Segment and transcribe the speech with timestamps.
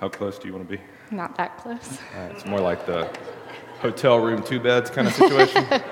[0.00, 0.82] How close do you want to be?
[1.10, 1.98] Not that close.
[2.30, 3.14] It's more like the
[3.80, 5.66] hotel room, two beds kind of situation.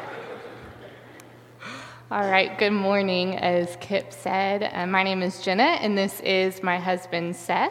[2.11, 3.37] All right, good morning.
[3.37, 7.71] As Kip said, uh, my name is Jenna, and this is my husband, Seth.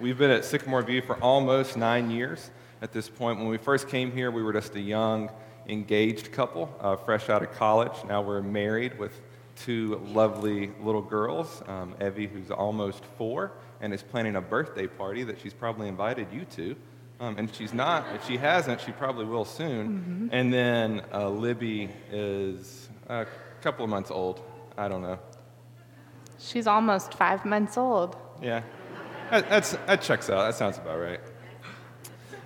[0.00, 2.50] We've been at Sycamore View for almost nine years
[2.80, 3.38] at this point.
[3.38, 5.30] When we first came here, we were just a young,
[5.68, 7.92] engaged couple, uh, fresh out of college.
[8.08, 9.20] Now we're married with
[9.56, 15.22] two lovely little girls um, Evie, who's almost four, and is planning a birthday party
[15.24, 16.76] that she's probably invited you to.
[17.20, 19.88] Um, and she's not, if she hasn't, she probably will soon.
[19.88, 20.28] Mm-hmm.
[20.32, 23.26] And then uh, Libby is a
[23.60, 24.40] couple of months old.
[24.78, 25.18] I don't know.
[26.38, 28.16] She's almost five months old.
[28.42, 28.62] Yeah,
[29.30, 30.46] that, that's, that checks out.
[30.46, 31.20] That sounds about right.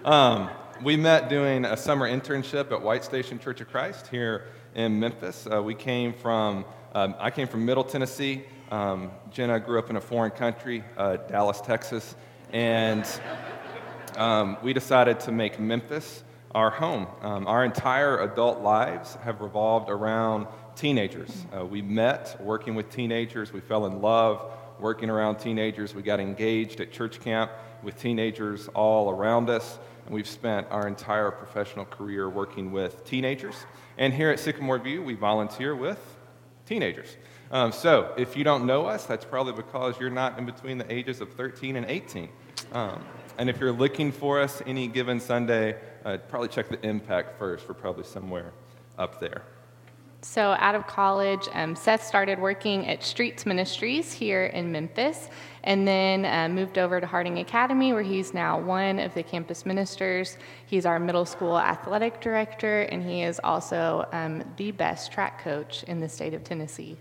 [0.05, 0.51] Um,
[0.83, 5.47] we met doing a summer internship at White Station Church of Christ here in Memphis.
[5.47, 8.43] Uh, we came from, um, I came from Middle Tennessee.
[8.71, 12.15] Um, Jenna grew up in a foreign country, uh, Dallas, Texas,
[12.53, 13.07] and
[14.17, 17.07] um, we decided to make Memphis our home.
[17.21, 21.47] Um, our entire adult lives have revolved around teenagers.
[21.57, 26.21] Uh, we met working with teenagers, we fell in love working around teenagers, we got
[26.21, 27.51] engaged at church camp
[27.83, 29.79] with teenagers all around us.
[30.07, 33.55] And we've spent our entire professional career working with teenagers.
[33.97, 35.99] And here at Sycamore View, we volunteer with
[36.67, 37.17] teenagers.
[37.51, 40.93] Um, so if you don't know us, that's probably because you're not in between the
[40.93, 42.29] ages of 13 and 18.
[42.73, 43.05] Um,
[43.39, 47.69] and if you're looking for us any given Sunday, uh, probably check the impact first.
[47.69, 48.53] We're probably somewhere
[48.99, 49.43] up there.
[50.25, 55.29] So, out of college, um, Seth started working at Streets Ministries here in Memphis
[55.65, 59.67] and then uh, moved over to Harding Academy, where he's now one of the campus
[59.67, 60.39] ministers.
[60.65, 65.83] He's our middle school athletic director, and he is also um, the best track coach
[65.83, 66.97] in the state of Tennessee.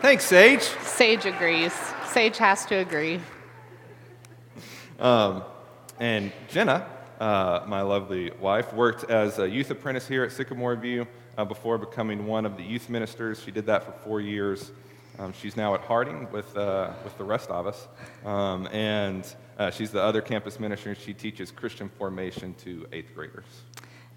[0.00, 0.62] Thanks, Sage.
[0.62, 1.72] Sage agrees.
[2.06, 3.20] Sage has to agree.
[4.98, 5.42] Um,
[5.98, 6.86] and Jenna
[7.20, 11.06] uh, my lovely wife, worked as a youth apprentice here at Sycamore View
[11.36, 13.42] uh, before becoming one of the youth ministers.
[13.42, 14.70] She did that for four years.
[15.18, 17.88] Um, she's now at Harding with, uh, with the rest of us.
[18.24, 19.26] Um, and
[19.58, 20.94] uh, she's the other campus minister.
[20.94, 23.44] She teaches Christian formation to eighth graders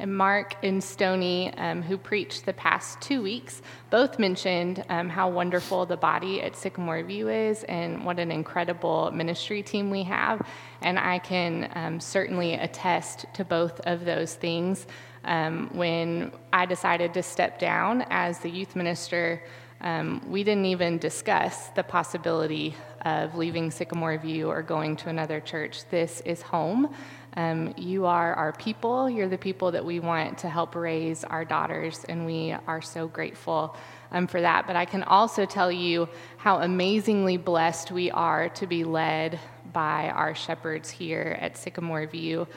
[0.02, 5.30] and Mark and Stony, um, who preached the past two weeks, both mentioned um, how
[5.30, 10.42] wonderful the body at Sycamore View is and what an incredible ministry team we have.
[10.82, 14.88] And I can um, certainly attest to both of those things.
[15.24, 19.44] Um, when I decided to step down as the youth minister,
[19.82, 22.76] um, we didn't even discuss the possibility
[23.06, 25.88] of leaving Sycamore View or going to another church.
[25.90, 26.94] This is home.
[27.38, 29.10] Um, you are our people.
[29.10, 33.08] You're the people that we want to help raise our daughters, and we are so
[33.08, 33.76] grateful
[34.12, 34.68] um, for that.
[34.68, 39.40] But I can also tell you how amazingly blessed we are to be led
[39.72, 42.48] by our shepherds here at Sycamore View.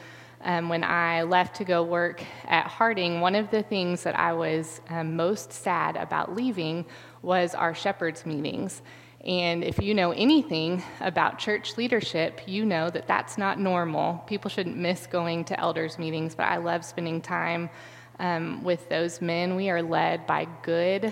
[0.41, 4.33] Um, when I left to go work at Harding, one of the things that I
[4.33, 6.85] was um, most sad about leaving
[7.21, 8.81] was our shepherds meetings.
[9.25, 14.23] And if you know anything about church leadership, you know that that's not normal.
[14.27, 17.71] People shouldn't miss going to elders' meetings, but I love spending time
[18.19, 19.55] um, with those men.
[19.55, 21.11] We are led by good,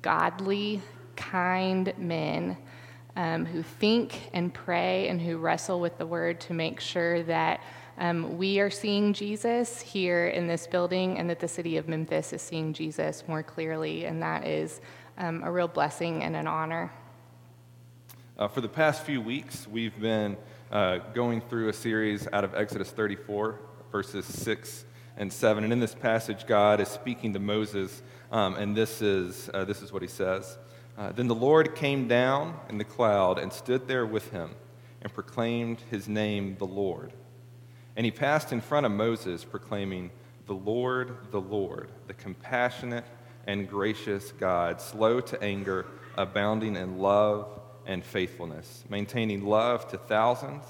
[0.00, 0.82] godly,
[1.14, 2.56] kind men
[3.14, 7.62] um, who think and pray and who wrestle with the word to make sure that
[7.98, 12.32] um, we are seeing Jesus here in this building and that the city of Memphis
[12.32, 14.06] is seeing Jesus more clearly.
[14.06, 14.80] And that is
[15.18, 16.90] um, a real blessing and an honor.
[18.38, 20.38] Uh, for the past few weeks, we've been
[20.70, 23.60] uh, going through a series out of Exodus 34,
[23.92, 24.86] verses 6
[25.18, 25.64] and 7.
[25.64, 29.82] And in this passage, God is speaking to Moses, um, and this is, uh, this
[29.82, 30.56] is what he says
[30.96, 34.52] uh, Then the Lord came down in the cloud and stood there with him
[35.02, 37.12] and proclaimed his name, the Lord.
[37.96, 40.10] And he passed in front of Moses, proclaiming,
[40.46, 43.04] The Lord, the Lord, the compassionate
[43.46, 45.84] and gracious God, slow to anger,
[46.16, 50.64] abounding in love and faithfulness, maintaining love to thousands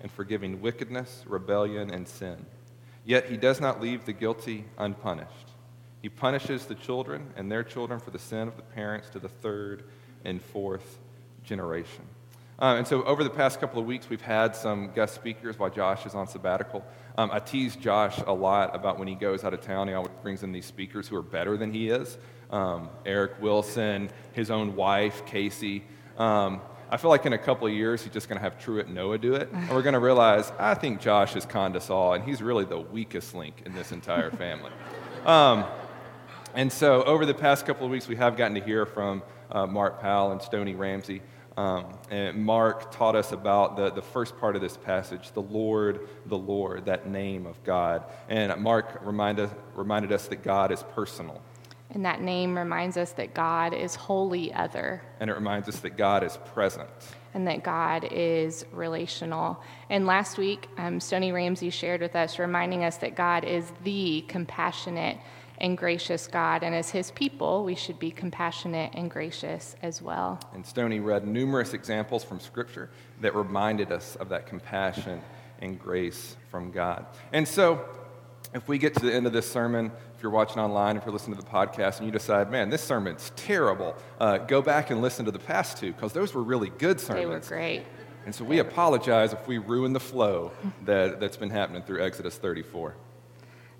[0.00, 2.46] and forgiving wickedness, rebellion, and sin.
[3.04, 5.50] Yet he does not leave the guilty unpunished.
[6.02, 9.28] He punishes the children and their children for the sin of the parents to the
[9.28, 9.84] third
[10.24, 10.98] and fourth
[11.44, 12.04] generation.
[12.58, 15.70] Um, and so, over the past couple of weeks, we've had some guest speakers while
[15.70, 16.84] Josh is on sabbatical.
[17.16, 20.12] Um, I tease Josh a lot about when he goes out of town, he always
[20.22, 22.18] brings in these speakers who are better than he is.
[22.50, 25.84] Um, Eric Wilson, his own wife, Casey.
[26.18, 26.60] Um,
[26.92, 29.18] I feel like in a couple of years, he's just going to have Truett Noah
[29.18, 29.48] do it.
[29.52, 32.64] And we're going to realize, I think Josh has conned us all, and he's really
[32.64, 34.72] the weakest link in this entire family.
[35.24, 35.64] um,
[36.52, 39.22] and so, over the past couple of weeks, we have gotten to hear from
[39.52, 41.22] uh, Mark Powell and Stony Ramsey.
[41.56, 46.08] Um, and Mark taught us about the, the first part of this passage, the Lord,
[46.26, 48.04] the Lord, that name of God.
[48.28, 51.42] And Mark reminded, reminded us that God is personal.
[51.92, 55.02] And that name reminds us that God is wholly other.
[55.18, 56.88] And it reminds us that God is present.
[57.34, 59.60] And that God is relational.
[59.88, 64.24] And last week, um, Stony Ramsey shared with us, reminding us that God is the
[64.28, 65.18] compassionate
[65.58, 66.62] and gracious God.
[66.62, 70.40] And as his people, we should be compassionate and gracious as well.
[70.54, 72.90] And Stony read numerous examples from Scripture
[73.20, 75.20] that reminded us of that compassion
[75.60, 77.06] and grace from God.
[77.32, 77.84] And so,
[78.52, 81.12] if we get to the end of this sermon, if you're watching online, if you're
[81.12, 85.00] listening to the podcast, and you decide, man, this sermon's terrible, uh, go back and
[85.00, 87.22] listen to the past two, because those were really good sermons.
[87.22, 87.84] They were great.
[88.26, 90.52] And so we apologize if we ruin the flow
[90.84, 92.94] that, that's been happening through Exodus 34.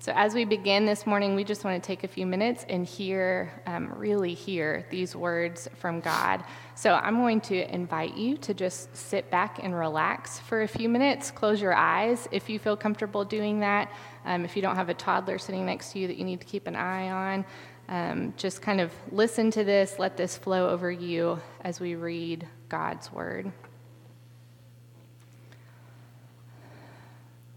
[0.01, 2.87] So, as we begin this morning, we just want to take a few minutes and
[2.87, 6.43] hear, um, really hear these words from God.
[6.73, 10.89] So, I'm going to invite you to just sit back and relax for a few
[10.89, 11.29] minutes.
[11.29, 13.91] Close your eyes if you feel comfortable doing that.
[14.25, 16.47] Um, if you don't have a toddler sitting next to you that you need to
[16.47, 17.45] keep an eye on,
[17.87, 22.47] um, just kind of listen to this, let this flow over you as we read
[22.69, 23.51] God's word.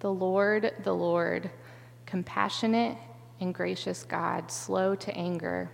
[0.00, 1.50] The Lord, the Lord
[2.14, 2.96] compassionate
[3.40, 5.68] and gracious God, slow to anger,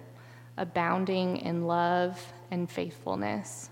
[0.56, 2.18] abounding in love
[2.50, 3.68] and faithfulness,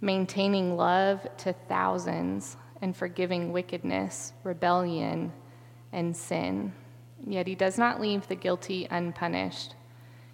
[0.00, 5.30] maintaining love to thousands and forgiving wickedness, rebellion,
[5.92, 6.72] and sin.
[7.26, 9.74] Yet he does not leave the guilty unpunished.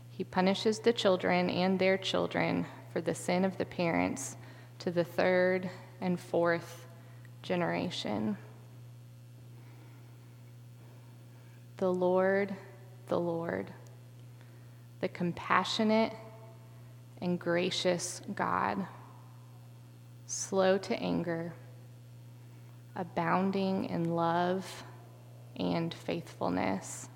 [0.08, 4.36] He punishes the children and their children for the sin of the parents
[4.78, 5.68] to the third
[6.00, 6.86] and fourth
[7.42, 8.36] generation.
[11.76, 12.54] The Lord,
[13.08, 13.70] the Lord,
[15.00, 16.12] the compassionate
[17.20, 18.86] and gracious God,
[20.26, 21.52] slow to anger,
[22.94, 24.84] abounding in love
[25.56, 27.08] and faithfulness.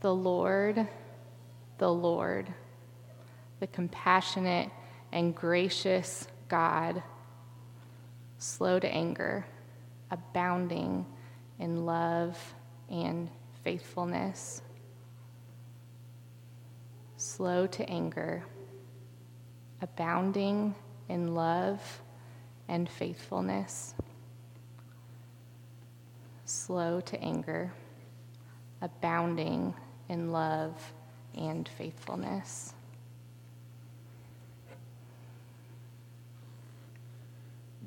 [0.00, 0.86] The Lord,
[1.78, 2.52] the Lord,
[3.60, 4.70] the compassionate
[5.12, 7.02] and gracious God,
[8.38, 9.46] slow to anger,
[10.10, 11.06] abounding
[11.60, 12.36] in love
[12.88, 13.28] and
[13.62, 14.62] faithfulness,
[17.18, 18.42] slow to anger,
[19.82, 20.74] abounding
[21.08, 22.00] in love
[22.66, 23.94] and faithfulness,
[26.46, 27.70] slow to anger,
[28.80, 29.74] abounding
[30.08, 30.92] in love
[31.36, 32.72] and faithfulness.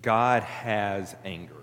[0.03, 1.62] God has anger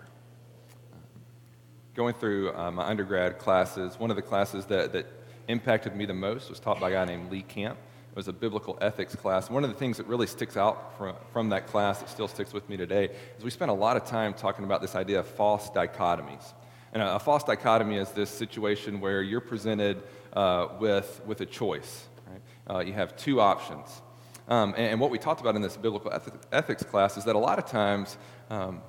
[2.00, 5.05] going through uh, my undergrad classes, one of the classes that, that
[5.49, 7.79] impacted me the most was taught by a guy named Lee Camp.
[8.11, 9.50] It was a biblical ethics class.
[9.50, 12.55] One of the things that really sticks out from, from that class that still sticks
[12.55, 15.26] with me today is we spent a lot of time talking about this idea of
[15.26, 16.55] false dichotomies.
[16.94, 20.02] And a, a false dichotomy is this situation where you're presented
[20.32, 22.08] uh, with, with a choice.
[22.26, 22.76] Right?
[22.76, 24.00] Uh, you have two options.
[24.49, 26.11] Um, and, and, what we talked about in this biblical
[26.50, 28.17] ethics class is that a lot of times
[28.49, 28.81] um,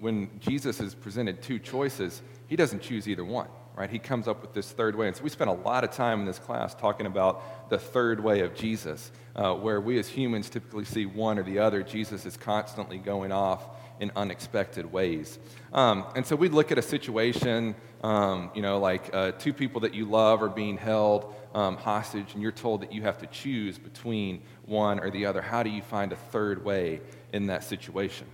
[0.00, 3.88] when Jesus is presented two choices, he doesn't choose either one, right?
[3.88, 5.06] He comes up with this third way.
[5.06, 8.18] And so we spent a lot of time in this class talking about the third
[8.18, 11.84] way of Jesus, uh, where we as humans typically see one or the other.
[11.84, 13.68] Jesus is constantly going off
[14.00, 15.38] in unexpected ways.
[15.72, 19.82] Um, and so we'd look at a situation, um, you know, like uh, two people
[19.82, 23.28] that you love are being held um, hostage, and you're told that you have to
[23.28, 25.40] choose between one or the other.
[25.40, 27.00] How do you find a third way
[27.32, 28.26] in that situation?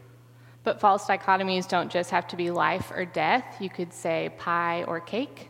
[0.67, 3.45] But false dichotomies don't just have to be life or death.
[3.61, 5.49] You could say pie or cake,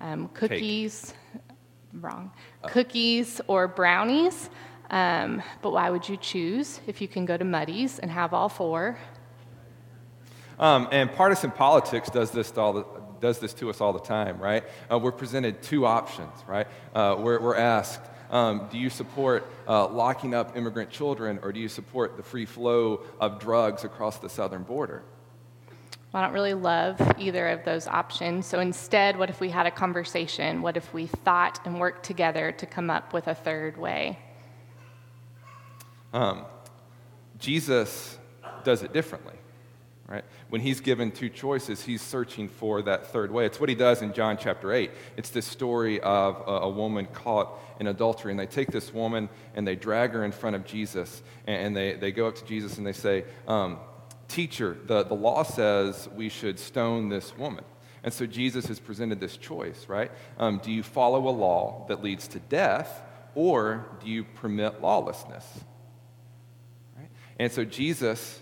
[0.00, 1.56] um, cookies, cake.
[2.00, 2.68] wrong, uh.
[2.68, 4.48] cookies or brownies.
[4.88, 8.48] Um, but why would you choose if you can go to Muddy's and have all
[8.48, 8.96] four?
[10.58, 12.86] Um, and partisan politics does this all the,
[13.20, 14.64] does this to us all the time, right?
[14.90, 16.66] Uh, we're presented two options, right?
[16.94, 18.00] Uh, we're, we're asked,
[18.34, 22.44] um, do you support uh, locking up immigrant children, or do you support the free
[22.44, 25.04] flow of drugs across the southern border?
[26.12, 28.46] Well, I don't really love either of those options.
[28.46, 30.62] So instead, what if we had a conversation?
[30.62, 34.18] What if we thought and worked together to come up with a third way?
[36.12, 36.44] Um,
[37.38, 38.18] Jesus
[38.64, 39.34] does it differently
[40.08, 40.24] right?
[40.54, 43.44] When he's given two choices, he's searching for that third way.
[43.44, 44.92] It's what he does in John chapter 8.
[45.16, 49.66] It's this story of a, woman caught in adultery, and they take this woman and
[49.66, 52.78] they drag her in front of Jesus, and, and they, they go up to Jesus
[52.78, 53.80] and they say, um,
[54.28, 57.64] Teacher, the, the law says we should stone this woman.
[58.04, 60.12] And so Jesus has presented this choice, right?
[60.38, 63.02] Um, do you follow a law that leads to death,
[63.34, 65.44] or do you permit lawlessness?
[66.96, 67.10] Right?
[67.40, 68.40] And so Jesus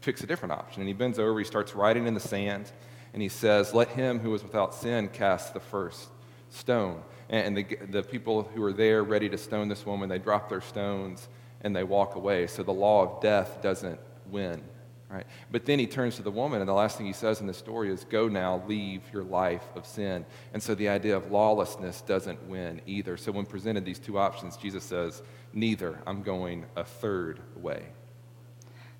[0.00, 2.72] picks a different option, and he bends over, he starts writing in the sand,
[3.12, 6.08] and he says, Let him who is without sin cast the first
[6.50, 7.02] stone.
[7.28, 10.60] And the, the people who are there ready to stone this woman, they drop their
[10.60, 11.28] stones
[11.60, 12.46] and they walk away.
[12.46, 14.62] So the law of death doesn't win.
[15.08, 15.26] Right?
[15.50, 17.54] But then he turns to the woman, and the last thing he says in the
[17.54, 20.24] story is, Go now, leave your life of sin.
[20.54, 23.16] And so the idea of lawlessness doesn't win either.
[23.16, 26.00] So when presented these two options, Jesus says, Neither.
[26.06, 27.86] I'm going a third way.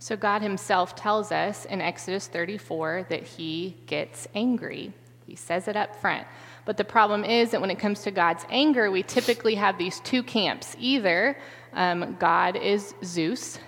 [0.01, 4.95] So God himself tells us in Exodus 34 that he gets angry.
[5.27, 6.27] He says it up front.
[6.65, 10.01] But the problem is that when it comes to God's anger, we typically have these
[10.01, 10.75] two camps.
[10.81, 11.37] Either
[11.75, 13.59] um, God is Zeus,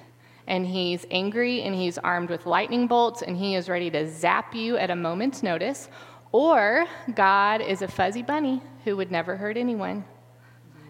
[0.47, 4.55] and he's angry and he's armed with lightning bolts and he is ready to zap
[4.55, 5.91] you at a moment's notice,
[6.33, 10.05] or God is a fuzzy bunny who would never hurt anyone.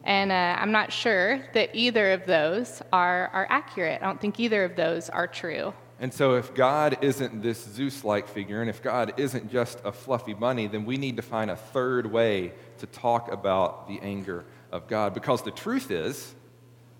[0.04, 4.02] And uh, I'm not sure that either of those are, are accurate.
[4.02, 5.72] I don't think either of those are true.
[6.00, 9.92] And so, if God isn't this Zeus like figure, and if God isn't just a
[9.92, 14.44] fluffy bunny, then we need to find a third way to talk about the anger
[14.72, 15.14] of God.
[15.14, 16.34] Because the truth is,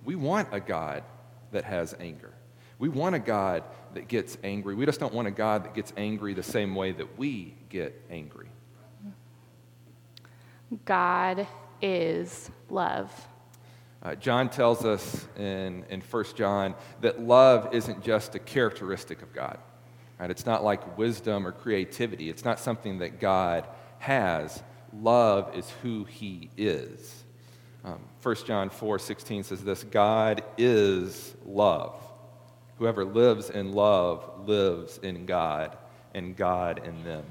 [0.05, 1.03] we want a God
[1.51, 2.33] that has anger.
[2.79, 4.77] We want a God that gets angry.
[4.77, 8.01] We just don't want a God that gets angry the same way that we get
[8.09, 8.49] angry.
[10.85, 11.47] God
[11.83, 13.11] is love.
[14.03, 19.33] Uh, John tells us in, in 1 John that love isn't just a characteristic of
[19.33, 19.59] God.
[20.19, 20.31] Right?
[20.31, 23.67] It's not like wisdom or creativity, it's not something that God
[23.99, 24.63] has.
[24.93, 27.25] Love is who he is.
[27.85, 31.95] Um, 1 John 4 16 says this God is love.
[32.79, 35.77] Whoever lives in love lives in God,
[36.15, 37.25] and God in them.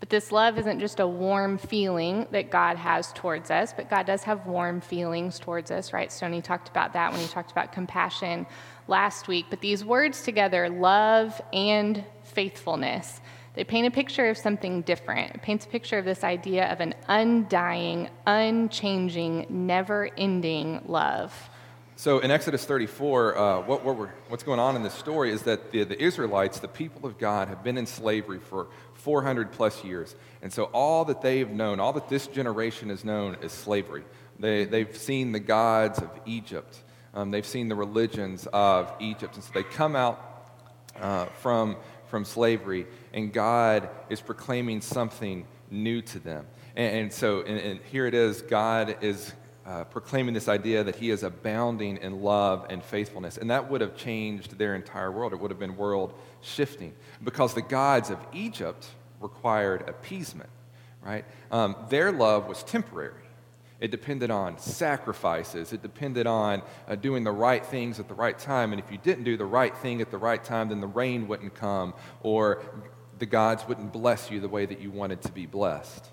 [0.00, 4.06] But this love isn't just a warm feeling that God has towards us, but God
[4.06, 6.10] does have warm feelings towards us, right?
[6.10, 8.46] Stoney talked about that when he talked about compassion
[8.88, 9.46] last week.
[9.50, 13.20] But these words together, love and faithfulness,
[13.54, 15.34] they paint a picture of something different.
[15.34, 21.50] It paints a picture of this idea of an undying, unchanging, never ending love.
[21.96, 25.70] So in Exodus 34, uh, what, what what's going on in this story is that
[25.70, 28.68] the, the Israelites, the people of God, have been in slavery for
[29.00, 30.14] 400 plus years.
[30.42, 34.04] And so all that they've known, all that this generation has known, is slavery.
[34.38, 39.34] They, they've seen the gods of Egypt, um, they've seen the religions of Egypt.
[39.34, 40.48] And so they come out
[41.00, 41.76] uh, from,
[42.06, 46.46] from slavery, and God is proclaiming something new to them.
[46.76, 49.32] And, and so and, and here it is God is
[49.66, 53.36] uh, proclaiming this idea that he is abounding in love and faithfulness.
[53.36, 55.32] And that would have changed their entire world.
[55.32, 58.86] It would have been world shifting because the gods of Egypt
[59.20, 60.50] required appeasement,
[61.02, 61.24] right?
[61.50, 63.14] Um, their love was temporary.
[63.80, 65.72] It depended on sacrifices.
[65.72, 68.72] It depended on uh, doing the right things at the right time.
[68.72, 71.28] And if you didn't do the right thing at the right time, then the rain
[71.28, 72.62] wouldn't come or
[73.18, 76.10] the gods wouldn't bless you the way that you wanted to be blessed.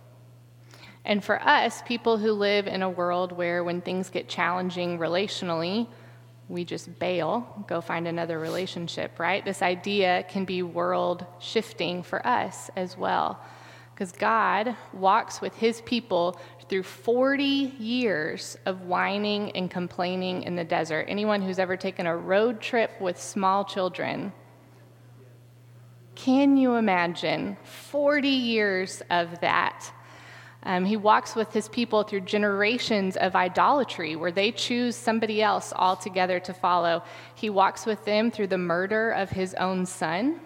[1.08, 5.88] And for us, people who live in a world where when things get challenging relationally,
[6.50, 9.44] we just bail, go find another relationship, right?
[9.44, 13.40] This idea can be world shifting for us as well.
[13.94, 16.38] Because God walks with his people
[16.68, 21.06] through 40 years of whining and complaining in the desert.
[21.08, 24.34] Anyone who's ever taken a road trip with small children,
[26.16, 29.94] can you imagine 40 years of that?
[30.68, 35.72] Um, he walks with his people through generations of idolatry where they choose somebody else
[35.74, 37.04] altogether to follow.
[37.36, 40.42] He walks with them through the murder of his own son.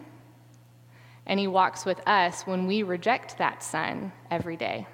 [1.25, 4.85] And he walks with us when we reject that son every day.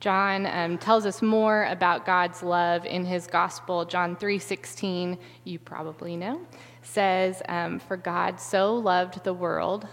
[0.00, 3.86] John um, tells us more about God's love in his gospel.
[3.86, 6.42] John 3:16, you probably know,
[6.82, 9.88] says, um, "For God so loved the world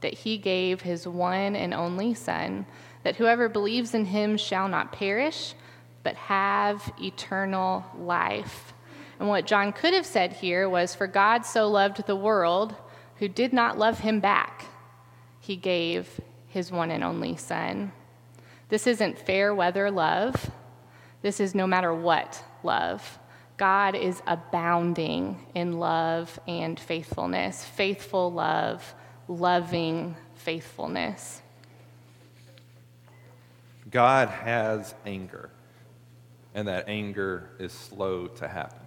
[0.00, 2.66] that he gave his one and only Son,
[3.02, 5.54] that whoever believes in him shall not perish,
[6.02, 8.72] but have eternal life.
[9.18, 12.74] And what John could have said here was, For God so loved the world
[13.16, 14.66] who did not love him back,
[15.40, 17.92] he gave his one and only Son.
[18.68, 20.50] This isn't fair weather love.
[21.22, 23.18] This is no matter what love.
[23.56, 28.94] God is abounding in love and faithfulness, faithful love,
[29.26, 31.42] loving faithfulness.
[33.90, 35.50] God has anger,
[36.54, 38.80] and that anger is slow to happen.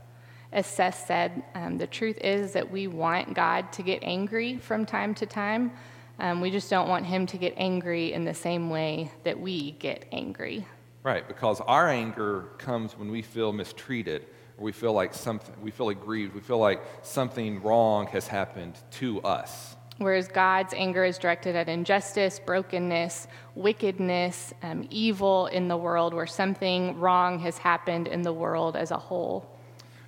[0.51, 4.85] As Seth said, um, the truth is that we want God to get angry from
[4.85, 5.71] time to time.
[6.19, 9.71] Um, we just don't want him to get angry in the same way that we
[9.71, 10.67] get angry.
[11.03, 14.27] Right, because our anger comes when we feel mistreated,
[14.57, 18.77] or we feel like something, we feel aggrieved, we feel like something wrong has happened
[18.91, 19.75] to us.
[20.01, 26.25] Whereas God's anger is directed at injustice, brokenness, wickedness, um, evil in the world, where
[26.25, 29.47] something wrong has happened in the world as a whole.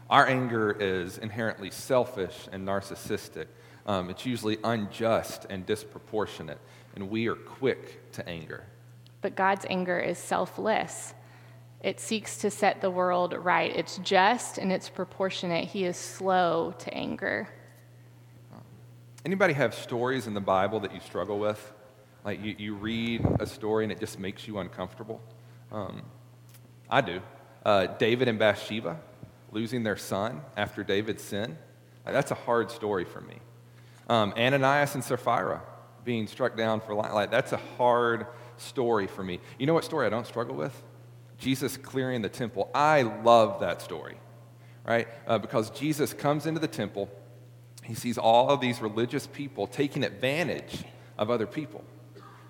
[0.10, 3.46] Our anger is inherently selfish and narcissistic.
[3.86, 6.60] Um, it's usually unjust and disproportionate,
[6.96, 8.64] and we are quick to anger.
[9.22, 11.14] But God's anger is selfless.
[11.84, 13.72] It seeks to set the world right.
[13.76, 15.66] It's just and it's proportionate.
[15.66, 17.48] He is slow to anger.
[19.26, 21.74] Anybody have stories in the Bible that you struggle with?
[22.26, 25.22] Like you, you read a story and it just makes you uncomfortable?
[25.72, 26.04] Um,
[26.90, 27.22] I do.
[27.66, 29.00] Uh, David and Bathsheba
[29.52, 31.58] losing their son after David's sin.
[32.06, 33.36] That's a hard story for me.
[34.10, 35.62] Um, Ananias and Sapphira
[36.04, 37.14] being struck down for life.
[37.14, 38.28] Like, that's a hard
[38.58, 39.40] story for me.
[39.58, 40.84] You know what story I don't struggle with?
[41.38, 42.70] Jesus clearing the temple.
[42.76, 44.18] I love that story,
[44.86, 45.08] right?
[45.26, 47.10] Uh, because Jesus comes into the temple,
[47.84, 50.84] he sees all of these religious people taking advantage
[51.18, 51.84] of other people,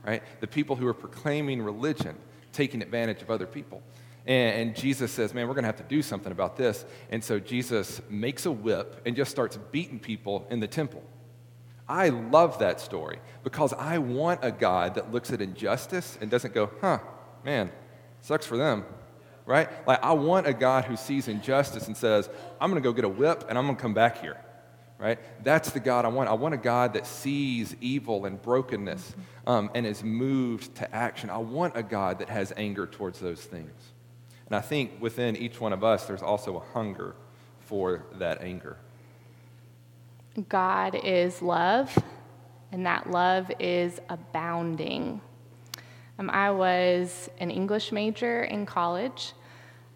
[0.05, 0.23] right?
[0.39, 2.15] The people who are proclaiming religion,
[2.51, 3.81] taking advantage of other people.
[4.25, 6.85] And, and Jesus says, Man, we're going to have to do something about this.
[7.09, 11.03] And so Jesus makes a whip and just starts beating people in the temple.
[11.87, 16.53] I love that story because I want a God that looks at injustice and doesn't
[16.53, 16.99] go, huh,
[17.43, 17.71] man,
[18.21, 18.85] sucks for them,
[19.45, 19.69] right?
[19.85, 22.29] Like, I want a God who sees injustice and says,
[22.61, 24.37] I'm going to go get a whip and I'm going to come back here,
[25.03, 25.19] right?
[25.43, 26.29] That's the God I want.
[26.29, 29.13] I want a God that sees evil and brokenness
[29.45, 31.29] um, and is moved to action.
[31.29, 33.73] I want a God that has anger towards those things.
[34.47, 37.15] And I think within each one of us, there's also a hunger
[37.59, 38.77] for that anger.
[40.47, 41.95] God is love,
[42.71, 45.19] and that love is abounding.
[46.17, 49.33] Um, I was an English major in college,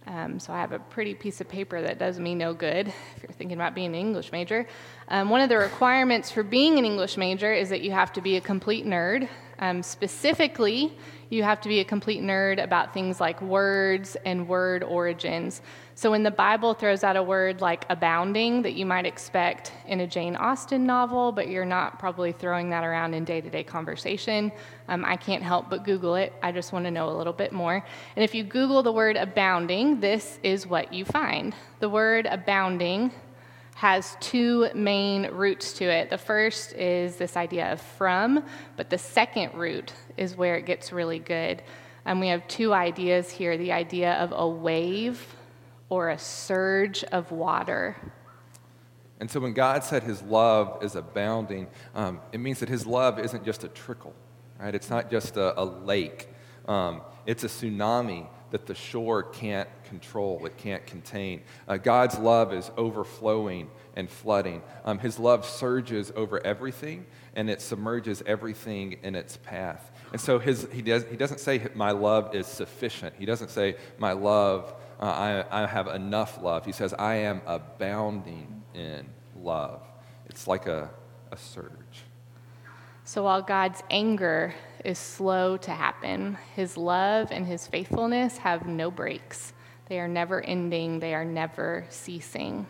[0.07, 3.23] um, so I have a pretty piece of paper that does me no good if
[3.23, 4.65] you're thinking about being an English major.
[5.09, 8.21] Um, one of the requirements for being an English major is that you have to
[8.21, 9.27] be a complete nerd.
[9.59, 10.97] Um, specifically,
[11.29, 15.61] you have to be a complete nerd about things like words and word origins.
[15.97, 19.99] So when the Bible throws out a word like abounding that you might expect in
[20.01, 23.63] a Jane Austen novel, but you're not probably throwing that around in day to day
[23.63, 24.51] conversation,
[24.89, 26.33] um, I can't help but Google it.
[26.43, 27.83] I just want to know a little bit more.
[28.15, 31.55] And if you Google the word abounding, this is what you find.
[31.79, 33.11] The word abounding
[33.73, 36.11] has two main roots to it.
[36.11, 38.43] The first is this idea of from,
[38.75, 41.63] but the second root is where it gets really good.
[42.05, 45.36] And we have two ideas here the idea of a wave
[45.89, 47.95] or a surge of water.
[49.19, 53.17] And so when God said his love is abounding, um, it means that his love
[53.19, 54.13] isn't just a trickle,
[54.59, 54.75] right?
[54.75, 56.29] It's not just a, a lake,
[56.67, 61.41] um, it's a tsunami that the shore can't control, it can't contain.
[61.67, 64.61] Uh, God's love is overflowing and flooding.
[64.85, 69.91] Um, his love surges over everything and it submerges everything in its path.
[70.11, 73.15] And so his, he, does, he doesn't say, My love is sufficient.
[73.19, 75.05] He doesn't say, My love, uh,
[75.51, 76.65] I, I have enough love.
[76.65, 79.05] He says, I am abounding in
[79.41, 79.81] love.
[80.27, 80.89] It's like a,
[81.31, 82.03] a surge.
[83.03, 84.53] So while God's anger
[84.87, 86.37] is slow to happen.
[86.55, 89.53] His love and his faithfulness have no breaks.
[89.89, 92.67] They are never ending, they are never ceasing.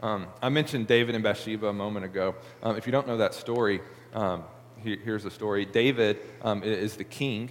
[0.00, 2.34] Um, I mentioned David and Bathsheba a moment ago.
[2.62, 3.80] Um, if you don't know that story,
[4.14, 4.42] um,
[4.82, 5.64] here, here's the story.
[5.64, 7.50] David um, is the king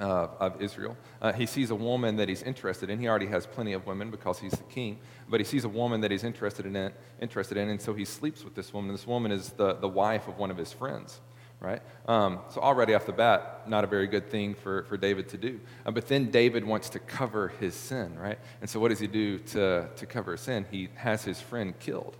[0.00, 0.96] uh, of Israel.
[1.20, 2.98] Uh, he sees a woman that he's interested in.
[2.98, 6.00] He already has plenty of women because he's the king, but he sees a woman
[6.00, 8.92] that he's interested in, interested in, and so he sleeps with this woman.
[8.92, 11.20] This woman is the, the wife of one of his friends
[11.62, 11.80] right?
[12.08, 15.38] Um, so, already off the bat, not a very good thing for, for David to
[15.38, 15.60] do.
[15.86, 18.38] Uh, but then David wants to cover his sin, right?
[18.60, 20.66] And so, what does he do to, to cover his sin?
[20.70, 22.16] He has his friend killed,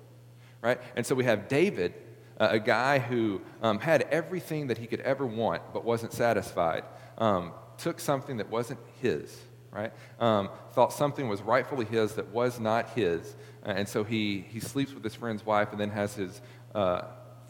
[0.63, 0.81] right?
[0.95, 1.93] And so, we have David,
[2.39, 6.85] a guy who um, had everything that he could ever want but wasn't satisfied,
[7.19, 7.53] um,
[7.83, 9.37] took something that wasn't his,
[9.71, 9.93] right?
[10.21, 13.35] Um, thought something was rightfully his that was not his.
[13.67, 16.41] Uh, and so, he, he sleeps with his friend's wife and then has his
[16.75, 17.03] uh,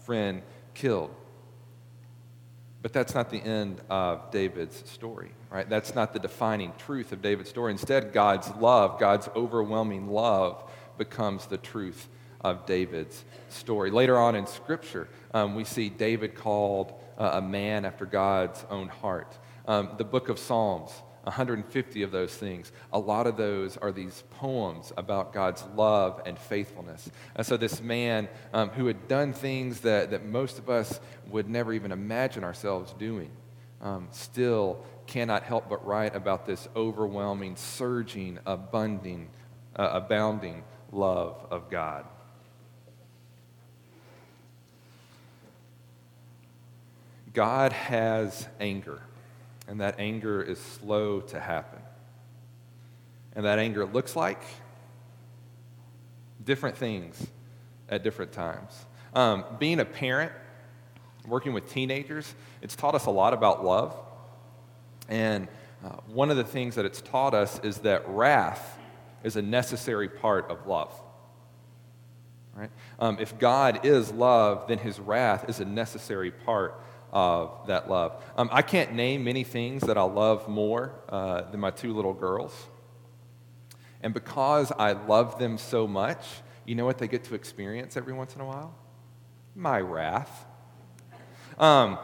[0.07, 0.43] friend
[0.75, 1.15] killed.
[2.81, 5.69] But that's not the end of David's story, right?
[5.69, 7.71] That's not the defining truth of David's story.
[7.71, 10.69] Instead, God's love, God's overwhelming love,
[10.99, 12.09] becomes the truth
[12.41, 13.91] of David's story.
[13.91, 18.89] Later on in Scripture, um, we see David called uh, a man after God's own
[18.89, 19.39] heart.
[19.67, 20.91] Um, the book of Psalms
[21.25, 22.73] 150 of those things.
[22.93, 27.09] A lot of those are these poems about God's love and faithfulness.
[27.37, 30.99] And so, this man um, who had done things that, that most of us
[31.29, 33.31] would never even imagine ourselves doing
[33.83, 39.29] um, still cannot help but write about this overwhelming, surging, abundant,
[39.77, 42.05] uh, abounding love of God.
[47.35, 49.01] God has anger,
[49.69, 51.81] and that anger is slow to happen.
[53.35, 54.43] And that anger looks like
[56.45, 57.27] different things
[57.89, 58.73] at different times.
[59.15, 60.33] Um, being a parent,
[61.27, 63.97] working with teenagers, it's taught us a lot about love.
[65.09, 65.49] And
[65.85, 68.79] uh, one of the things that it's taught us is that wrath
[69.23, 70.93] is a necessary part of love.
[72.55, 72.71] Right?
[72.99, 76.79] Um, if God is love, then his wrath is a necessary part
[77.13, 78.23] of that love.
[78.37, 82.15] Um, I can't name many things that I love more uh, than my two little
[82.15, 82.55] girls.
[84.03, 86.25] And because I love them so much,
[86.65, 88.75] you know what they get to experience every once in a while?
[89.55, 90.47] My wrath.
[91.59, 91.99] Um,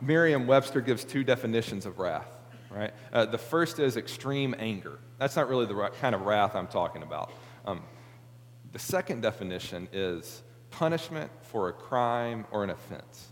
[0.00, 2.28] Merriam Webster gives two definitions of wrath,
[2.70, 2.92] right?
[3.12, 4.98] Uh, the first is extreme anger.
[5.18, 7.32] That's not really the kind of wrath I'm talking about.
[7.66, 7.82] Um,
[8.72, 13.29] the second definition is punishment for a crime or an offense.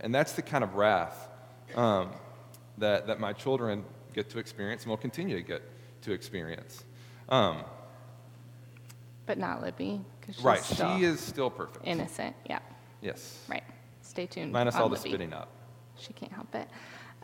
[0.00, 1.28] And that's the kind of wrath
[1.74, 2.10] um,
[2.78, 5.62] that, that my children get to experience and will continue to get
[6.02, 6.84] to experience.
[7.28, 7.64] Um,
[9.26, 10.00] but not Libby.
[10.42, 11.86] right, she is still perfect.
[11.86, 12.58] Innocent, yeah.
[13.00, 13.44] Yes.
[13.48, 13.64] Right.
[14.02, 14.52] Stay tuned.
[14.52, 15.02] Minus all Libby.
[15.02, 15.48] the spitting up.
[15.96, 16.68] She can't help it.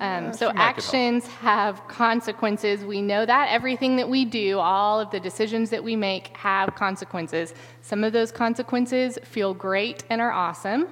[0.01, 2.85] Um, so actions have consequences.
[2.85, 6.77] We know that everything that we do, all of the decisions that we make, have
[6.77, 7.53] consequences.
[7.83, 10.87] Some of those consequences feel great and are awesome.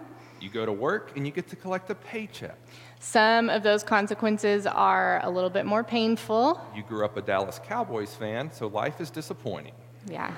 [0.47, 2.57] You go to work and you get to collect a paycheck.
[3.01, 6.61] Some of those consequences are a little bit more painful.
[6.73, 9.73] You grew up a Dallas Cowboys fan, so life is disappointing.
[10.09, 10.33] Yeah.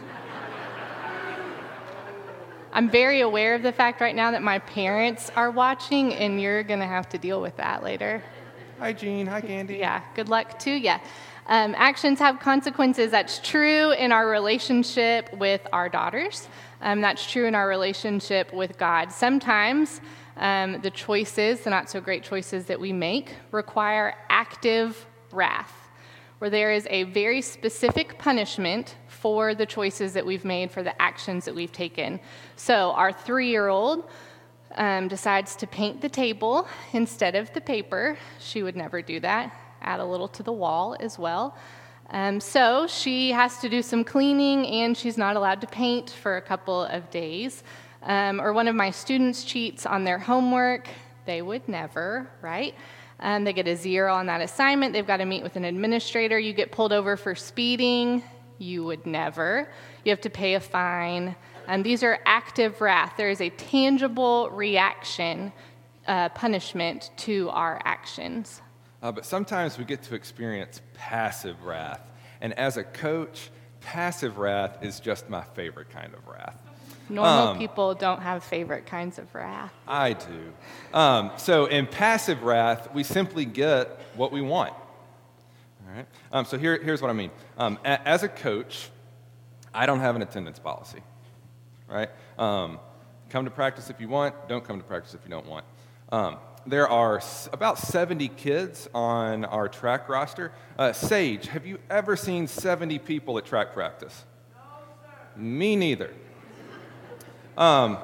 [2.72, 6.62] I'm very aware of the fact right now that my parents are watching, and you're
[6.62, 8.22] going to have to deal with that later.
[8.78, 9.26] Hi, Jean.
[9.26, 9.76] Hi, Candy.
[9.76, 10.94] Yeah, good luck to you.
[11.48, 13.10] Um, actions have consequences.
[13.10, 16.48] That's true in our relationship with our daughters.
[16.80, 19.10] Um, that's true in our relationship with God.
[19.12, 20.00] Sometimes
[20.36, 25.72] um, the choices, the not so great choices that we make, require active wrath,
[26.38, 31.00] where there is a very specific punishment for the choices that we've made, for the
[31.02, 32.20] actions that we've taken.
[32.54, 34.08] So, our three year old
[34.76, 38.16] um, decides to paint the table instead of the paper.
[38.38, 39.52] She would never do that.
[39.80, 41.56] Add a little to the wall as well.
[42.10, 46.36] Um, so she has to do some cleaning and she's not allowed to paint for
[46.36, 47.62] a couple of days.
[48.02, 50.88] Um, or one of my students cheats on their homework.
[51.26, 52.74] They would never, right?
[53.20, 54.92] Um, they get a zero on that assignment.
[54.92, 56.38] They've got to meet with an administrator.
[56.38, 58.22] You get pulled over for speeding.
[58.58, 59.68] You would never.
[60.04, 61.36] You have to pay a fine.
[61.66, 63.14] And these are active wrath.
[63.18, 65.52] There is a tangible reaction,
[66.06, 68.62] uh, punishment to our actions.
[69.02, 72.00] Uh, but sometimes we get to experience passive wrath.
[72.40, 76.60] And as a coach, passive wrath is just my favorite kind of wrath.
[77.08, 79.72] Normal um, people don't have favorite kinds of wrath.
[79.86, 80.52] I do.
[80.92, 84.72] Um, so in passive wrath, we simply get what we want.
[84.72, 86.06] All right.
[86.32, 87.30] Um, so here, here's what I mean.
[87.56, 88.90] Um, a, as a coach,
[89.72, 91.00] I don't have an attendance policy.
[91.88, 92.10] Right.
[92.38, 92.78] Um,
[93.30, 94.48] come to practice if you want.
[94.48, 95.64] Don't come to practice if you don't want.
[96.68, 100.52] There are about 70 kids on our track roster.
[100.78, 104.26] Uh, Sage, have you ever seen 70 people at track practice?
[104.52, 104.60] No,
[105.00, 105.40] sir.
[105.40, 106.12] Me neither.
[107.56, 107.96] Um,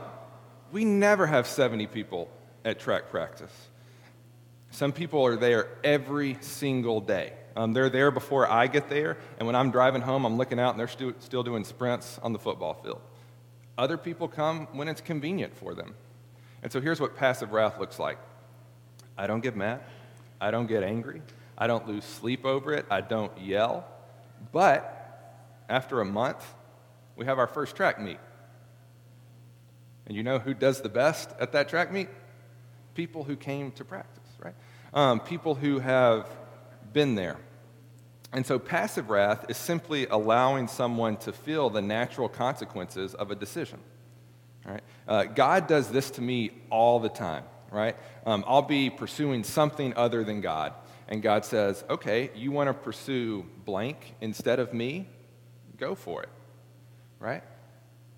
[0.72, 2.30] we never have 70 people
[2.64, 3.52] at track practice.
[4.70, 7.34] Some people are there every single day.
[7.56, 10.70] Um, they're there before I get there, and when I'm driving home, I'm looking out
[10.70, 13.02] and they're stu- still doing sprints on the football field.
[13.76, 15.94] Other people come when it's convenient for them.
[16.62, 18.16] And so here's what passive wrath looks like
[19.16, 19.80] I don't get mad.
[20.40, 21.22] I don't get angry.
[21.56, 22.86] I don't lose sleep over it.
[22.90, 23.86] I don't yell.
[24.52, 24.90] But
[25.68, 26.44] after a month,
[27.16, 28.18] we have our first track meet.
[30.06, 32.08] And you know who does the best at that track meet?
[32.94, 34.54] People who came to practice, right?
[34.92, 36.28] Um, people who have
[36.92, 37.38] been there.
[38.32, 43.34] And so passive wrath is simply allowing someone to feel the natural consequences of a
[43.34, 43.78] decision.
[44.66, 44.82] Right?
[45.06, 47.96] Uh, God does this to me all the time right?
[48.24, 50.72] Um, I'll be pursuing something other than God.
[51.08, 55.06] And God says, okay, you want to pursue blank instead of me?
[55.76, 56.30] Go for it,
[57.18, 57.42] right?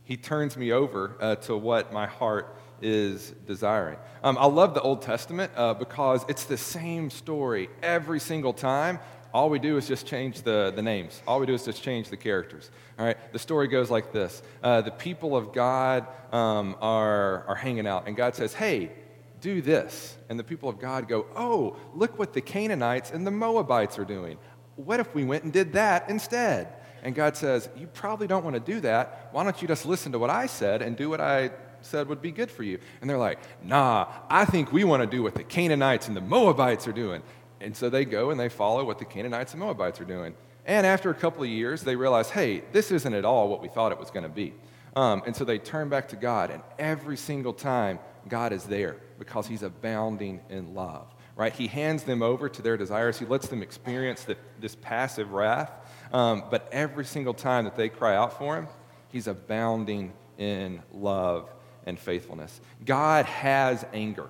[0.05, 3.99] He turns me over uh, to what my heart is desiring.
[4.23, 9.01] Um, I love the Old Testament uh, because it's the same story every single time.
[9.35, 11.21] All we do is just change the, the names.
[11.27, 12.71] All we do is just change the characters.
[12.99, 17.55] All right, the story goes like this uh, The people of God um, are, are
[17.55, 18.93] hanging out, and God says, Hey,
[19.41, 20.17] do this.
[20.29, 24.05] And the people of God go, oh, look what the Canaanites and the Moabites are
[24.05, 24.39] doing.
[24.77, 26.69] What if we went and did that instead?
[27.03, 29.29] And God says, You probably don't want to do that.
[29.33, 32.21] Why don't you just listen to what I said and do what I said would
[32.21, 32.79] be good for you?
[33.01, 36.21] And they're like, Nah, I think we want to do what the Canaanites and the
[36.21, 37.23] Moabites are doing.
[37.61, 40.35] And so they go and they follow what the Canaanites and Moabites are doing.
[40.67, 43.69] And after a couple of years, they realize, hey, this isn't at all what we
[43.69, 44.53] thought it was going to be.
[44.97, 48.97] Um, and so they turn back to God, and every single time, God is there
[49.19, 51.53] because He's abounding in love, right?
[51.53, 53.19] He hands them over to their desires.
[53.19, 55.71] He lets them experience the, this passive wrath.
[56.13, 58.69] Um, but every single time that they cry out for Him,
[59.09, 61.49] He's abounding in love
[61.87, 62.61] and faithfulness.
[62.85, 64.29] God has anger,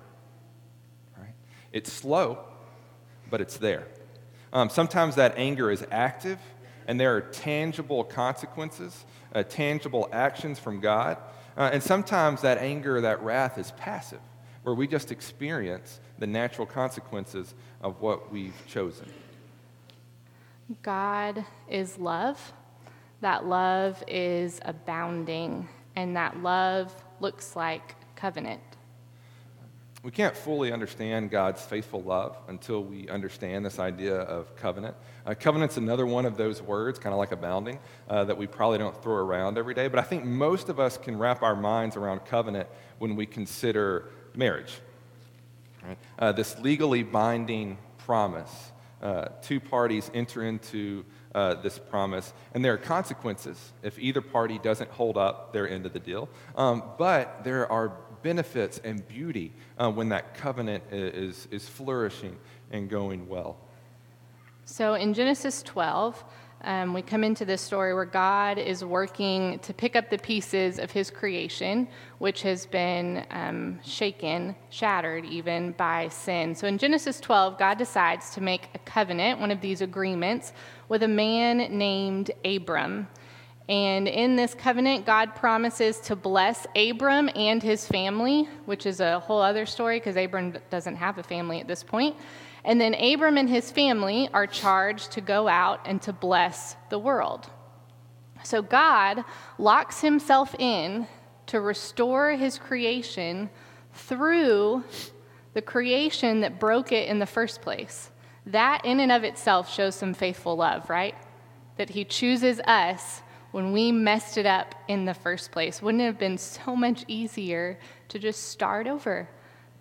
[1.17, 1.33] right?
[1.73, 2.39] It's slow,
[3.29, 3.87] but it's there.
[4.53, 6.39] Um, sometimes that anger is active,
[6.87, 9.05] and there are tangible consequences,
[9.35, 11.17] uh, tangible actions from God.
[11.57, 14.19] Uh, and sometimes that anger, that wrath is passive,
[14.61, 19.11] where we just experience the natural consequences of what we've chosen.
[20.83, 22.53] God is love.
[23.21, 28.61] That love is abounding, and that love looks like covenant.
[30.07, 34.95] We can't fully understand God's faithful love until we understand this idea of covenant.
[35.25, 37.77] Uh, covenant's another one of those words, kind of like abounding,
[38.09, 39.89] uh, that we probably don't throw around every day.
[39.89, 44.05] But I think most of us can wrap our minds around covenant when we consider
[44.33, 44.79] marriage.
[45.85, 45.97] Right?
[46.17, 48.71] Uh, this legally binding promise.
[49.01, 51.03] Uh, two parties enter into
[51.35, 55.85] uh, this promise, and there are consequences if either party doesn't hold up their end
[55.85, 56.29] of the deal.
[56.55, 57.91] Um, but there are
[58.23, 62.37] benefits and beauty uh, when that covenant is, is flourishing
[62.71, 63.57] and going well.
[64.65, 66.23] So in Genesis 12,
[66.63, 70.79] um, we come into this story where God is working to pick up the pieces
[70.79, 76.55] of his creation, which has been um, shaken, shattered even by sin.
[76.55, 80.51] So in Genesis 12, God decides to make a covenant, one of these agreements,
[80.89, 83.07] with a man named Abram.
[83.69, 89.19] And in this covenant, God promises to bless Abram and his family, which is a
[89.19, 92.15] whole other story because Abram doesn't have a family at this point.
[92.63, 96.99] And then Abram and his family are charged to go out and to bless the
[96.99, 97.49] world.
[98.43, 99.25] So God
[99.57, 101.07] locks himself in
[101.47, 103.49] to restore his creation
[103.93, 104.83] through
[105.53, 108.11] the creation that broke it in the first place.
[108.45, 111.15] That, in and of itself, shows some faithful love, right?
[111.77, 115.81] That he chooses us when we messed it up in the first place?
[115.81, 117.79] Wouldn't it have been so much easier
[118.09, 119.29] to just start over?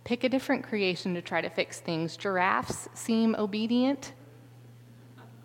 [0.05, 2.16] Pick a different creation to try to fix things.
[2.16, 4.12] Giraffes seem obedient.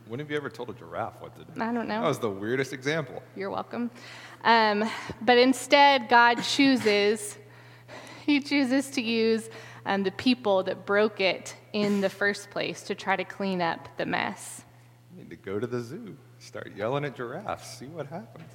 [0.08, 1.62] When have you ever told a giraffe what to do?
[1.62, 2.02] I don't know.
[2.02, 3.24] That was the weirdest example.
[3.36, 3.90] You're welcome.
[4.44, 4.90] Um,
[5.22, 7.38] but instead, God chooses,
[8.26, 9.50] He chooses to use
[9.86, 13.88] um, the people that broke it in the first place to try to clean up
[13.98, 14.64] the mess.
[15.16, 16.18] You need to go to the zoo.
[16.52, 18.52] Start yelling at giraffes, see what happens.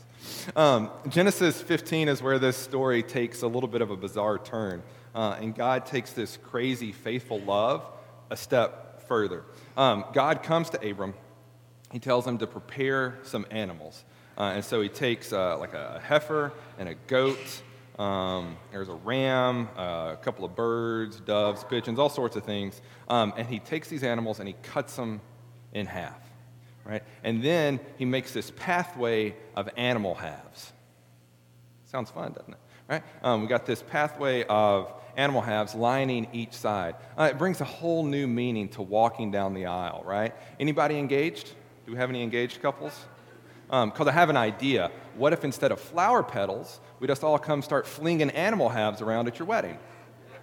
[0.55, 4.83] Um, Genesis 15 is where this story takes a little bit of a bizarre turn.
[5.15, 7.87] Uh, and God takes this crazy, faithful love
[8.29, 9.45] a step further.
[9.79, 11.15] Um, God comes to Abram,
[11.91, 14.05] he tells him to prepare some animals.
[14.37, 17.63] Uh, and so he takes uh, like a heifer and a goat.
[17.99, 22.79] Um, there's a ram, uh, a couple of birds, doves, pigeons, all sorts of things.
[23.09, 25.23] Um, and he takes these animals and he cuts them
[25.73, 26.26] in half
[26.87, 27.03] right?
[27.25, 30.73] And then he makes this pathway of animal halves.
[31.87, 32.61] Sounds fun, doesn't it?
[32.89, 33.03] Right?
[33.23, 36.95] Um, we got this pathway of animal halves lining each side.
[37.19, 40.35] Uh, it brings a whole new meaning to walking down the aisle, right?
[40.61, 41.55] Anybody engaged?
[41.85, 42.93] Do we have any engaged couples?
[43.67, 44.93] Because um, I have an idea.
[45.17, 49.27] What if instead of flower petals, we just all come start flinging animal halves around
[49.27, 49.79] at your wedding?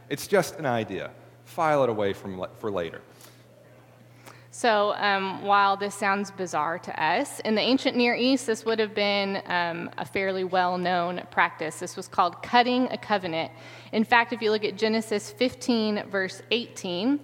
[0.09, 1.11] It's just an idea.
[1.45, 3.01] File it away from, for later.
[4.55, 8.77] So, um, while this sounds bizarre to us, in the ancient Near East, this would
[8.77, 11.79] have been um, a fairly well known practice.
[11.79, 13.51] This was called cutting a covenant.
[13.93, 17.19] In fact, if you look at Genesis 15, verse 18,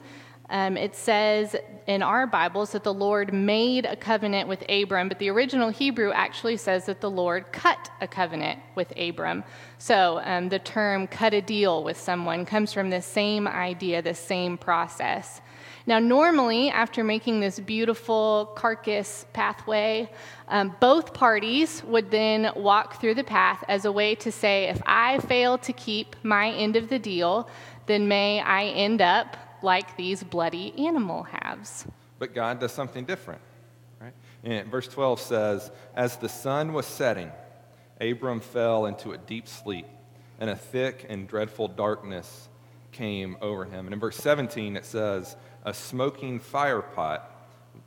[0.50, 5.20] um, it says in our Bibles that the Lord made a covenant with Abram, but
[5.20, 9.44] the original Hebrew actually says that the Lord cut a covenant with Abram.
[9.78, 14.16] So um, the term cut a deal with someone comes from the same idea, the
[14.16, 15.42] same process.
[15.90, 20.12] Now, normally, after making this beautiful carcass pathway,
[20.48, 24.80] um, both parties would then walk through the path as a way to say, if
[24.86, 27.50] I fail to keep my end of the deal,
[27.88, 31.88] then may I end up like these bloody animal halves.
[32.20, 33.42] But God does something different,
[34.00, 34.14] right?
[34.44, 37.32] And verse 12 says, As the sun was setting,
[38.00, 39.88] Abram fell into a deep sleep,
[40.40, 42.48] and a thick and dreadful darkness
[42.92, 43.86] came over him.
[43.86, 47.32] And in verse 17, it says, a smoking fire pot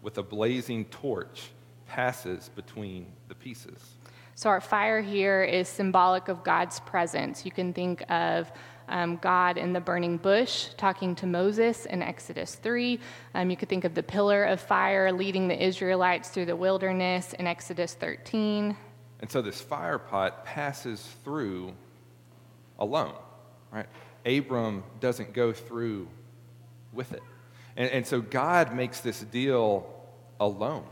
[0.02, 1.50] with a blazing torch
[1.86, 3.94] passes between the pieces.
[4.34, 7.44] So, our fire here is symbolic of God's presence.
[7.44, 8.50] You can think of
[8.88, 12.98] um, God in the burning bush talking to Moses in Exodus 3.
[13.34, 17.34] Um, you could think of the pillar of fire leading the Israelites through the wilderness
[17.34, 18.76] in Exodus 13.
[19.20, 21.74] And so, this fire pot passes through
[22.78, 23.14] alone,
[23.70, 23.86] right?
[24.24, 26.08] Abram doesn't go through
[26.92, 27.22] with it.
[27.76, 29.86] And, and so, God makes this deal
[30.38, 30.84] alone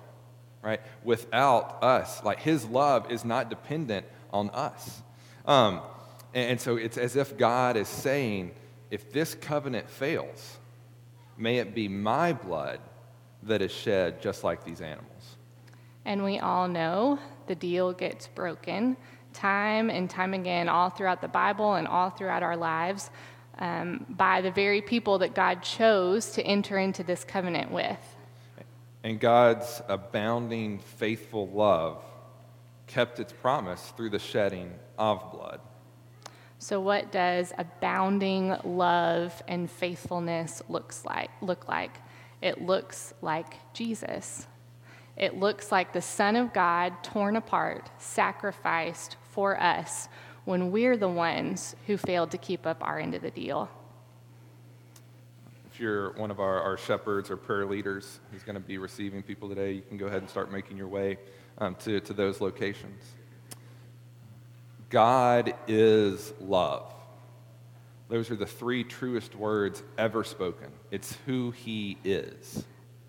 [0.62, 0.80] right?
[1.04, 2.22] Without us.
[2.22, 5.02] Like his love is not dependent on us.
[5.46, 5.80] Um,
[6.34, 8.52] and, and so it's as if God is saying,
[8.90, 10.58] if this covenant fails,
[11.36, 12.80] may it be my blood
[13.44, 15.36] that is shed just like these animals.
[16.04, 18.96] And we all know the deal gets broken
[19.32, 23.10] time and time again, all throughout the Bible and all throughout our lives,
[23.60, 28.16] um, by the very people that God chose to enter into this covenant with.
[29.04, 32.02] And God's abounding, faithful love
[32.86, 35.60] kept its promise through the shedding of blood.
[36.58, 41.96] So, what does abounding love and faithfulness looks like, look like?
[42.42, 44.46] It looks like Jesus.
[45.16, 50.08] It looks like the Son of God torn apart, sacrificed for us
[50.44, 53.68] when we're the ones who failed to keep up our end of the deal
[55.72, 59.22] If you're one of our, our shepherds or prayer leaders who's going to be receiving
[59.22, 61.18] people today, you can go ahead and start making your way
[61.58, 63.04] um, to, to those locations.
[64.90, 66.92] God is love.
[68.08, 70.68] Those are the three truest words ever spoken.
[70.90, 72.64] It's who He is.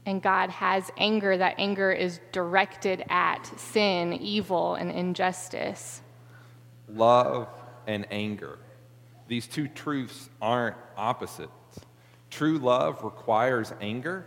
[0.05, 1.37] And God has anger.
[1.37, 6.01] That anger is directed at sin, evil, and injustice.
[6.93, 7.47] Love
[7.87, 8.59] and anger.
[9.27, 11.51] These two truths aren't opposites.
[12.29, 14.25] True love requires anger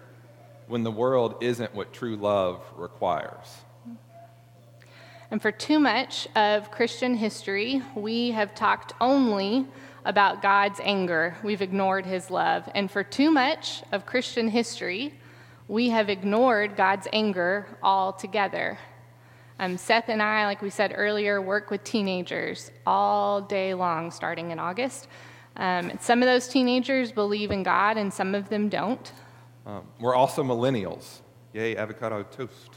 [0.67, 3.59] when the world isn't what true love requires.
[5.31, 9.67] And for too much of Christian history, we have talked only
[10.05, 11.37] about God's anger.
[11.43, 12.69] We've ignored his love.
[12.75, 15.15] And for too much of Christian history,
[15.67, 18.79] we have ignored God's anger altogether.
[19.59, 24.51] Um, Seth and I, like we said earlier, work with teenagers all day long starting
[24.51, 25.09] in August.
[25.57, 29.13] Um, some of those teenagers believe in God, and some of them don't.
[29.65, 31.21] Um, we're also millennials.
[31.53, 32.71] Yay, avocado toast.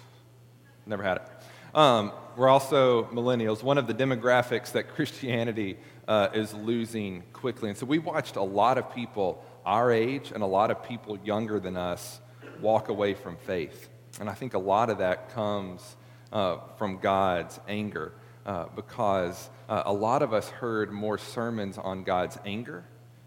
[0.86, 1.78] Never had it.
[1.78, 7.70] Um, we're also millennials, one of the demographics that Christianity uh, is losing quickly.
[7.70, 11.18] And so we watched a lot of people our age and a lot of people
[11.26, 12.22] younger than us
[12.62, 13.90] walk away from faith.
[14.20, 15.98] And I think a lot of that comes
[16.32, 18.14] uh, from God's anger
[18.46, 22.86] uh, because uh, a lot of us heard more sermons on God's anger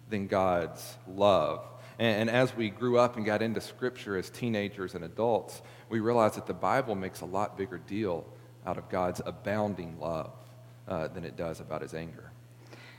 [0.09, 1.67] than God's love.
[1.99, 6.01] And, and, as we grew up and got into Scripture as teenagers and adults, we
[6.01, 8.25] realized that the Bible makes a lot bigger deal
[8.67, 10.33] out of God's abounding love
[10.89, 12.30] uh, than it does about his anger.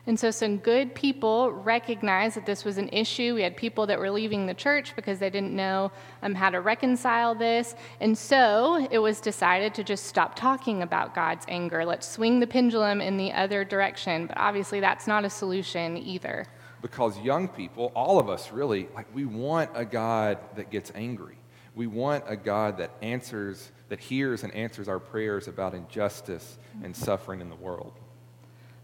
[0.08, 3.36] And so some good people recognized that this was an issue.
[3.36, 5.92] We had people that were leaving the church because they didn't know
[6.24, 7.76] um, how to reconcile this.
[8.00, 11.86] And so it was decided to just stop talking about God's anger.
[11.86, 14.26] Let's swing the pendulum in the other direction.
[14.26, 16.48] But obviously, that's not a solution either.
[16.82, 21.38] Because young people, all of us really, like we want a God that gets angry.
[21.76, 26.96] We want a God that answers, that hears and answers our prayers about injustice and
[26.96, 27.94] suffering in the world.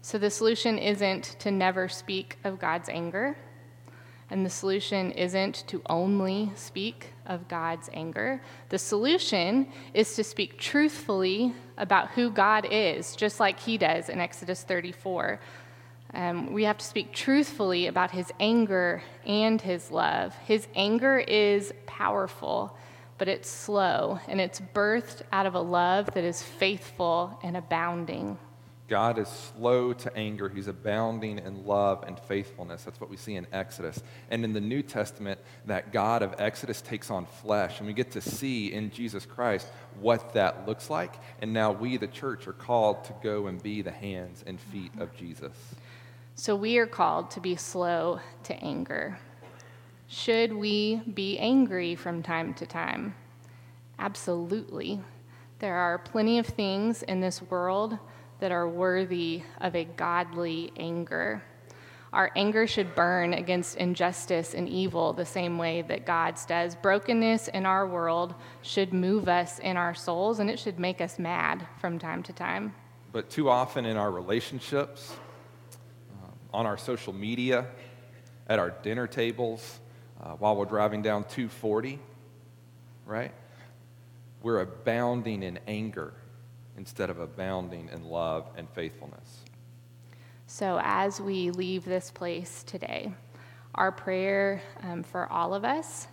[0.08, 3.36] So the solution isn't to never speak of God's anger,
[4.30, 8.40] and the solution isn't to only speak of God's anger.
[8.70, 14.18] The solution is to speak truthfully about who God is, just like he does in
[14.18, 15.40] Exodus 34.
[16.14, 20.34] Um, we have to speak truthfully about his anger and his love.
[20.36, 22.74] His anger is powerful,
[23.18, 28.38] but it's slow, and it's birthed out of a love that is faithful and abounding.
[28.88, 30.48] God is slow to anger.
[30.48, 32.84] He's abounding in love and faithfulness.
[32.84, 34.02] That's what we see in Exodus.
[34.30, 37.78] And in the New Testament, that God of Exodus takes on flesh.
[37.78, 39.68] And we get to see in Jesus Christ
[40.00, 41.16] what that looks like.
[41.42, 44.92] And now we, the church, are called to go and be the hands and feet
[44.98, 45.52] of Jesus.
[46.34, 49.18] So we are called to be slow to anger.
[50.06, 53.14] Should we be angry from time to time?
[53.98, 55.02] Absolutely.
[55.58, 57.98] There are plenty of things in this world
[58.40, 61.42] that are worthy of a godly anger.
[62.12, 66.74] Our anger should burn against injustice and evil the same way that God's does.
[66.74, 71.18] Brokenness in our world should move us in our souls, and it should make us
[71.18, 72.74] mad from time to time.
[73.12, 75.14] But too often in our relationships,
[76.22, 77.66] uh, on our social media,
[78.46, 79.78] at our dinner tables,
[80.22, 81.98] uh, while we're driving down 240,
[83.04, 83.32] right?
[84.42, 86.12] we're abounding in anger
[86.78, 89.40] instead of abounding in love and faithfulness.
[90.46, 93.12] So, as we leave this place today,
[93.74, 96.06] our prayer um, for all of us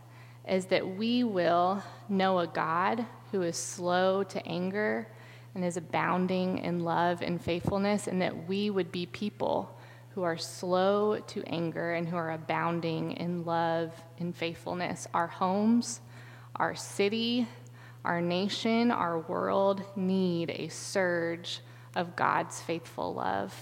[0.50, 5.08] is that we will know a God who is slow to anger
[5.54, 10.38] and is abounding in love and faithfulness, and that we would be people who are
[10.38, 15.08] slow to anger and who are abounding in love and faithfulness.
[15.14, 16.02] Our homes,
[16.56, 17.48] our city,
[18.06, 21.60] our nation, our world need a surge
[21.96, 23.54] of God's faithful love.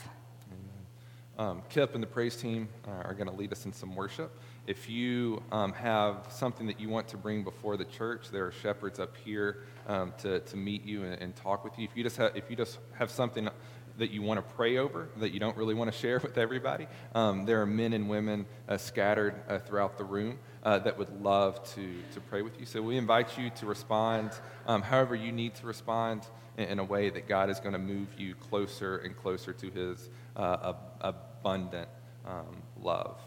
[1.40, 4.38] Um, Kip and the praise team uh, are going to lead us in some worship.
[4.68, 8.52] If you um, have something that you want to bring before the church, there are
[8.52, 11.86] shepherds up here um, to, to meet you and, and, talk with you.
[11.90, 13.50] If you, just have, if you just have something
[13.98, 16.88] that you want to pray over that you don't really want to share with everybody,
[17.16, 21.22] um, there are men and women uh, scattered uh, throughout the room uh, that would
[21.22, 22.66] love to, to pray with you.
[22.66, 24.32] So we invite you to respond
[24.66, 26.26] um, however you need to respond
[26.58, 29.70] in, in, a way that God is going to move you closer and closer to
[29.70, 31.90] his uh, abundant
[32.26, 33.20] um, love.